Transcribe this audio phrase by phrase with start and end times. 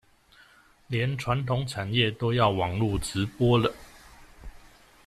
[0.87, 3.71] 連傳統產業都要用網路直播了